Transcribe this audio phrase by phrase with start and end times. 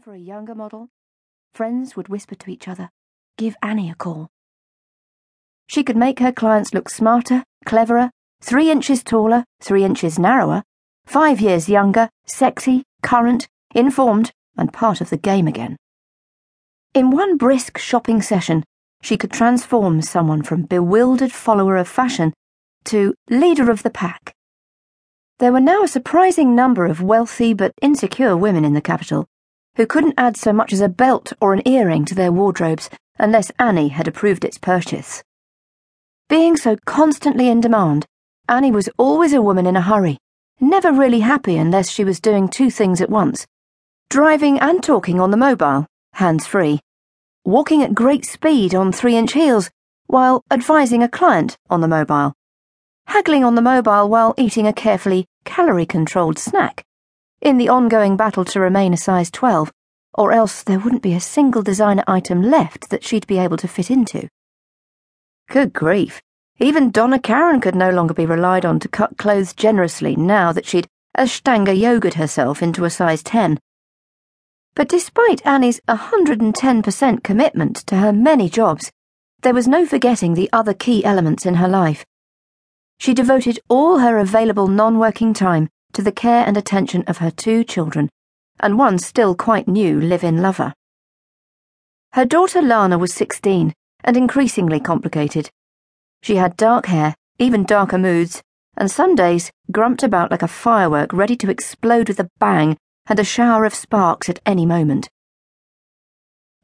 [0.00, 0.88] for a younger model,
[1.54, 2.90] friends would whisper to each other,
[3.36, 4.30] Give Annie a call.
[5.66, 8.10] She could make her clients look smarter, cleverer,
[8.40, 10.62] three inches taller, three inches narrower,
[11.04, 15.76] five years younger, sexy, current, informed, and part of the game again.
[16.94, 18.64] In one brisk shopping session,
[19.02, 22.32] she could transform someone from bewildered follower of fashion
[22.84, 24.34] to leader of the pack.
[25.38, 29.26] There were now a surprising number of wealthy but insecure women in the capital
[29.76, 33.50] who couldn't add so much as a belt or an earring to their wardrobes unless
[33.58, 35.22] Annie had approved its purchase.
[36.28, 38.06] Being so constantly in demand,
[38.48, 40.18] Annie was always a woman in a hurry,
[40.60, 43.46] never really happy unless she was doing two things at once
[44.10, 46.78] driving and talking on the mobile, hands free,
[47.46, 49.70] walking at great speed on three inch heels,
[50.06, 52.34] while advising a client on the mobile
[53.06, 56.84] haggling on the mobile while eating a carefully calorie controlled snack,
[57.42, 59.70] in the ongoing battle to remain a size 12,
[60.14, 63.68] or else there wouldn't be a single designer item left that she'd be able to
[63.68, 64.28] fit into.
[65.50, 66.22] Good grief,
[66.60, 70.64] even Donna Karan could no longer be relied on to cut clothes generously now that
[70.64, 70.86] she'd
[71.18, 73.58] Ashtanga yogaed herself into a size 10.
[74.74, 78.90] But despite Annie's 110% commitment to her many jobs,
[79.42, 82.06] there was no forgetting the other key elements in her life
[83.02, 87.30] she devoted all her available non working time to the care and attention of her
[87.30, 88.08] two children,
[88.60, 90.72] and one still quite new live in lover.
[92.12, 93.72] Her daughter Lana was 16
[94.04, 95.50] and increasingly complicated.
[96.22, 98.42] She had dark hair, even darker moods,
[98.76, 103.18] and some days grumped about like a firework ready to explode with a bang and
[103.18, 105.08] a shower of sparks at any moment.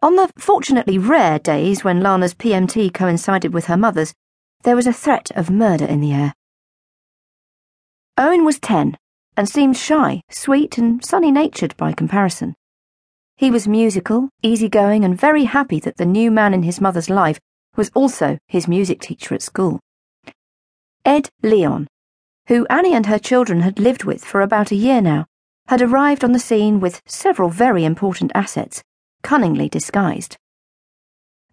[0.00, 4.14] On the fortunately rare days when Lana's PMT coincided with her mother's,
[4.62, 6.34] there was a threat of murder in the air.
[8.16, 8.96] Owen was ten
[9.38, 12.56] and seemed shy, sweet, and sunny natured by comparison.
[13.36, 17.38] He was musical, easygoing, and very happy that the new man in his mother's life
[17.76, 19.78] was also his music teacher at school.
[21.04, 21.86] Ed Leon,
[22.48, 25.24] who Annie and her children had lived with for about a year now,
[25.68, 28.82] had arrived on the scene with several very important assets,
[29.22, 30.36] cunningly disguised.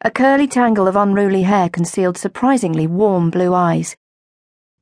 [0.01, 3.95] A curly tangle of unruly hair concealed surprisingly warm blue eyes.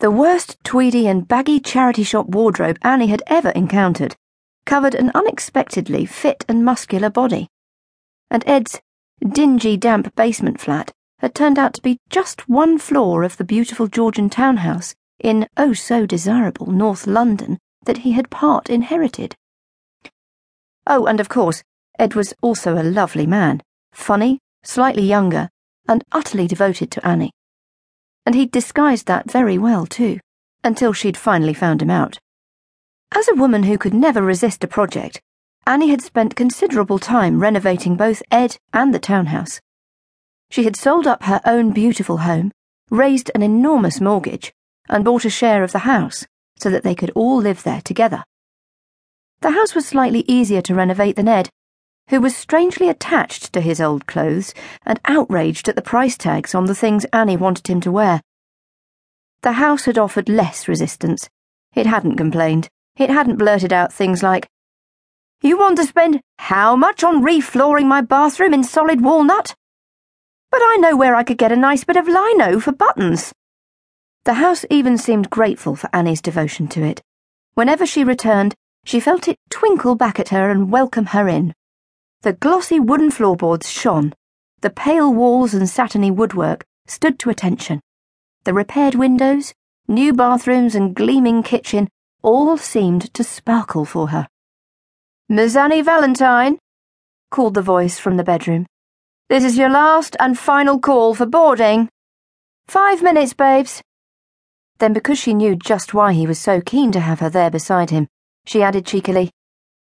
[0.04, 4.18] The worst tweedy and baggy charity shop wardrobe Annie had ever encountered
[4.66, 7.48] covered an unexpectedly fit and muscular body.
[8.30, 8.82] And Ed's
[9.26, 13.88] dingy, damp basement flat had turned out to be just one floor of the beautiful
[13.88, 19.38] Georgian townhouse in oh so desirable North London that he had part inherited.
[20.86, 21.64] Oh, and of course,
[21.98, 23.62] Ed was also a lovely man,
[23.94, 25.48] funny, slightly younger,
[25.88, 27.32] and utterly devoted to Annie.
[28.26, 30.20] And he'd disguised that very well, too,
[30.64, 32.20] until she'd finally found him out.
[33.12, 35.22] As a woman who could never resist a project,
[35.66, 39.62] Annie had spent considerable time renovating both Ed and the townhouse.
[40.50, 42.52] She had sold up her own beautiful home,
[42.90, 44.54] raised an enormous mortgage,
[44.90, 46.26] and bought a share of the house
[46.58, 48.24] so that they could all live there together.
[49.42, 51.50] The house was slightly easier to renovate than Ed,
[52.10, 54.54] who was strangely attached to his old clothes
[54.86, 58.22] and outraged at the price tags on the things Annie wanted him to wear.
[59.42, 61.30] The house had offered less resistance.
[61.74, 62.70] It hadn't complained.
[62.98, 64.48] It hadn't blurted out things like,
[65.42, 69.56] You want to spend how much on reflooring my bathroom in solid walnut?
[70.52, 73.34] But I know where I could get a nice bit of lino for buttons.
[74.26, 77.02] The house even seemed grateful for Annie's devotion to it.
[77.56, 78.56] Whenever she returned,
[78.86, 81.54] she felt it twinkle back at her and welcome her in.
[82.24, 84.14] The glossy wooden floorboards shone.
[84.62, 87.82] The pale walls and satiny woodwork stood to attention.
[88.46, 89.54] The repaired windows,
[89.90, 91.90] new bathrooms, and gleaming kitchen
[92.22, 94.30] all seemed to sparkle for her.
[95.28, 96.60] Miss Annie Valentine,
[97.30, 98.68] called the voice from the bedroom.
[99.28, 101.90] This is your last and final call for boarding.
[102.68, 103.82] Five minutes, babes.
[104.78, 107.90] Then, because she knew just why he was so keen to have her there beside
[107.90, 108.08] him,
[108.46, 109.30] she added cheekily,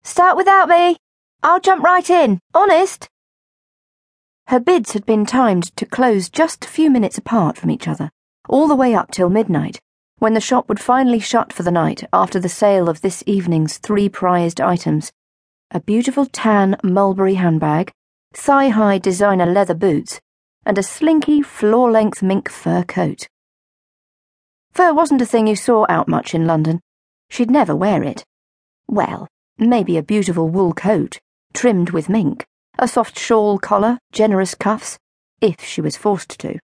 [0.02, 0.96] Start without me.
[1.44, 3.08] I'll jump right in, honest.
[4.46, 8.12] Her bids had been timed to close just a few minutes apart from each other,
[8.48, 9.80] all the way up till midnight,
[10.18, 13.78] when the shop would finally shut for the night after the sale of this evening's
[13.78, 15.12] three prized items
[15.72, 17.90] a beautiful tan mulberry handbag,
[18.34, 20.20] thigh high designer leather boots,
[20.66, 23.26] and a slinky floor length mink fur coat.
[24.72, 26.80] Fur wasn't a thing you saw out much in London.
[27.30, 28.22] She'd never wear it.
[28.86, 31.18] Well, maybe a beautiful wool coat
[31.52, 32.46] trimmed with mink,
[32.78, 34.98] a soft shawl collar, generous cuffs,
[35.40, 36.58] if she was forced to.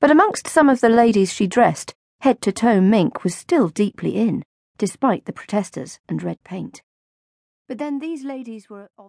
[0.00, 4.16] But amongst some of the ladies she dressed, head to toe mink was still deeply
[4.16, 4.44] in,
[4.78, 6.82] despite the protesters and red paint.
[7.68, 8.90] But then these ladies were of